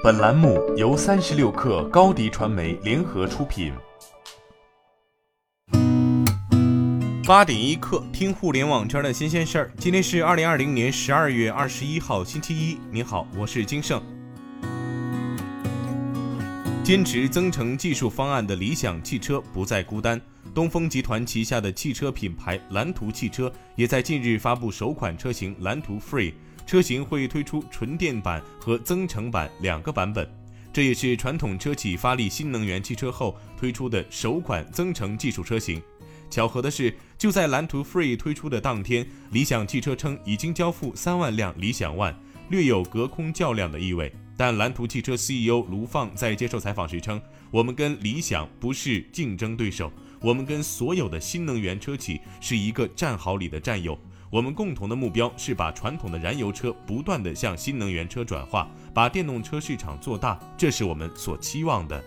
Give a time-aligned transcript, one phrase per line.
[0.00, 3.72] 本栏目由三十六氪高低传媒联合出品。
[7.26, 9.72] 八点一刻，听互联网圈的新鲜事儿。
[9.76, 12.78] 今天是二零二零年十二月二十一号，星期一。
[12.92, 14.00] 您好，我是金盛。
[16.84, 20.20] 坚持增程技术方案的理想汽车不再孤单。
[20.58, 26.32] 东风集团旗下的汽车品牌蓝图汽车也在近日发布首款车型蓝图 Free，
[26.66, 30.28] 车型会推出纯电版和增程版两个版本。
[30.72, 35.80] 这也是传统车企发力新能源汽车后推出的首款增程技术车型。
[36.28, 42.16] 巧合的是，就在蓝图 Free 推出的当天，理想汽车称已经交付三万辆理想 ONE，
[42.48, 44.12] 略有隔空较量的意味。
[44.36, 47.20] 但蓝图汽车 CEO 卢放在接受采访时称
[47.52, 53.98] ：“我们跟理想不是竞争对手，我们跟所有的新能源车企是一个战壕里的战友。
[54.30, 62.04] 我们共同的目标是把传统的燃油车不断的向新能源车转化，把电动车市场做大，这是我们所期望的。”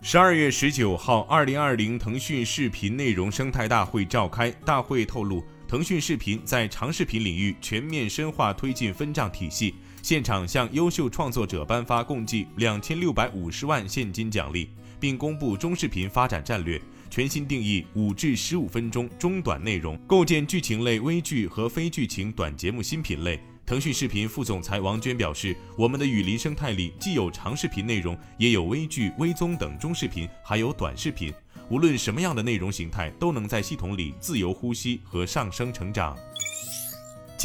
[0.00, 9.74] 十二月十九号，二零二零腾讯视频内容生态大会召开，大会透露，腾讯视频在长视频领域全面深化推进分账体系。
[10.02, 16.80] 现场向优秀创作者颁发共计两千六百五十万现金奖励，并公布中视频发展战略，
[17.10, 23.40] 全新定义五至十五分钟中短内容，构建剧情类微剧和非剧情短节目新品类。
[23.64, 31.32] 腾讯视频副总裁王娟表示：“我们的雨林生态里既有长视频内容，也有微剧、微综等中视频，还有短视频。
[31.68, 36.16] 无论什么样的内容形态，都能在系统里自由呼吸和上升成长。”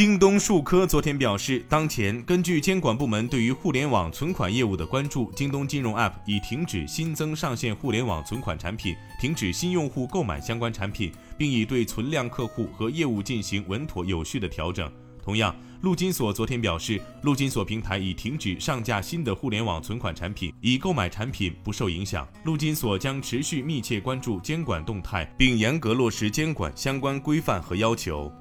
[0.01, 14.91] 京东数科昨天表示，当前根据监管部门对于互联网存款业务的关注，京东金融 App 已停止新增上线互联网存款产品，停止新用户购买相关产品，并已对存量客户和业务进行稳妥有序的调整。
[15.23, 22.27] 同样，陆金所昨天表示，陆金所平台已停止上架新的互联网存款产品，已购买产品不受影响。
[22.43, 28.33] 陆金所将持续密切关注监管动态，并严格落实监管相关规范和要求。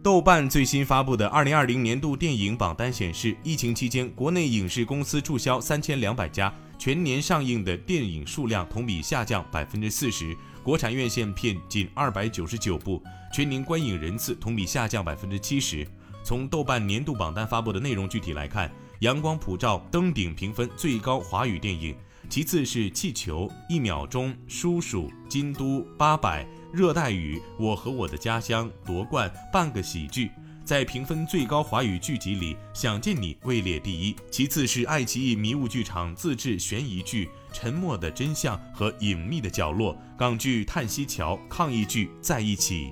[0.00, 15.86] 豆瓣最新发布的二零二零年度电影榜单显示，疫情期间国内影视公司注销三千两百家，全年上映的电影数量同比下降百分之四十，国产院线片仅二百九十九部，全年观影人次同比下降百分之七十。
[16.22, 18.68] 从豆瓣年度榜单发布的内容具体来看，
[19.00, 21.94] 《阳光普照》登顶评分最高华语电影，
[22.28, 26.44] 其次是《气球》、《一秒钟》、《叔叔》、《京都》、《八百》。
[26.72, 30.30] 热带雨，我和我的家乡夺冠，半个喜剧，
[30.64, 37.24] 在评分最高华语剧集里，《想见你》位列第一，其次是爱奇艺迷雾剧场自制悬疑剧
[37.54, 42.90] 《沉默的真相》和《隐秘的角落》，港剧《叹息桥》，抗疫剧《在一起》。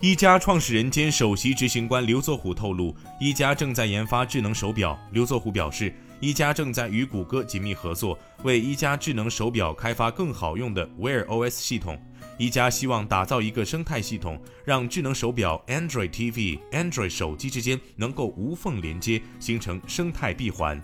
[0.00, 4.98] 一加创始人兼首席执行官刘作虎透露，一加正在研发智能手表。
[5.12, 12.00] 刘作虎表示，一加正在与谷歌紧密合作，为一加智能手表开发更好用的 Wear OS 系统。
[12.38, 20.80] 一加希望打造一个生态系统，让智能手表、Android TV、Android 手机之间能够无缝连接，形成生态闭环。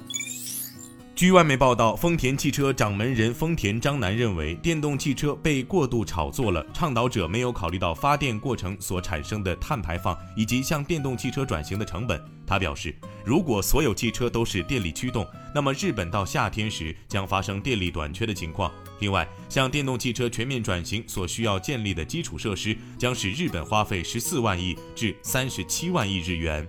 [1.17, 12.21] 据外媒报道，丰田汽车掌门人丰田章男认为，电动汽车被过度炒作了，倡导者没有考虑到发电过程所产生的碳排放以及向电动汽车转型的成本。
[12.45, 12.93] 他表示，
[13.25, 18.69] 如果所有汽车都是电力驱动，那么日本到夏天时将发生电力短缺的情况。
[18.99, 26.67] 另外，向电动汽车全面转型所需要建立的基础设施，将使日本花费十四万亿至三十七万亿日元。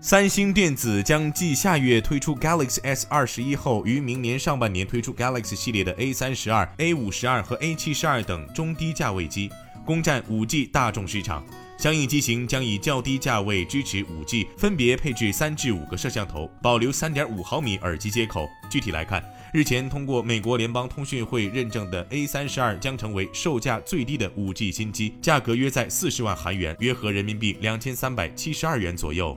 [0.00, 9.50] 三星电子将继下月推出 Galaxy S 二十一后，于明年上半年推出 Galaxy 系列的 A 三十二、A 五十二和 A 七十二等中低价位机，
[9.84, 11.44] 攻占五 G 大众市场。
[11.76, 18.48] 相应机型将以较低价位支持五 G，分别配置三至五个摄像头，保留三点五毫米耳机接口。
[18.70, 19.20] 具体来看，
[19.52, 29.36] 日前通过美国联邦通讯会认证的 A 三十二将成为售价最低的五 G 新机，价格约在四十万韩元，约合人民币两千三百七十二元左右。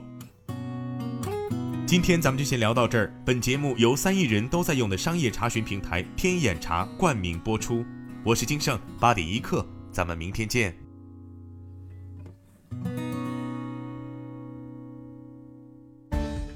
[1.92, 3.12] 今天咱们就先聊到这儿。
[3.22, 7.84] 本节目由三亿人都在用的商业查询平台天眼查冠名播出。
[8.24, 10.74] 我是金盛八点一刻，咱们明天见。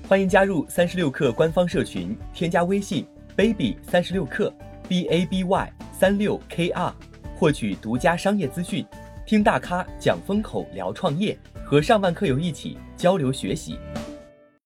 [0.09, 3.07] 欢迎加入三十六氪官方社群，添加微信
[3.37, 4.51] baby 三十六氪
[4.89, 6.95] b a b y 三六 k r，
[7.35, 8.83] 获取独家商业资讯，
[9.27, 13.79] 听大咖讲风口，聊创业，和上万课友一起交流学习。